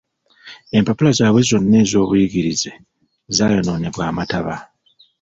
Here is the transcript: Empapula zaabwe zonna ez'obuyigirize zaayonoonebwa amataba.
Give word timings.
Empapula 0.77 1.11
zaabwe 1.17 1.41
zonna 1.49 1.75
ez'obuyigirize 1.83 2.71
zaayonoonebwa 3.35 4.03
amataba. 4.11 4.55